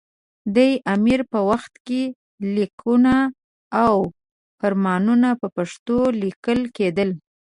دې 0.55 0.69
امیر 0.95 1.19
په 1.31 1.39
وخت 1.49 1.73
کې 1.87 2.01
لیکونه 2.55 3.15
او 3.83 3.95
فرمانونه 4.59 5.29
په 5.41 5.47
پښتو 5.55 5.97
لیکل 6.23 6.59
کېدل. 6.77 7.09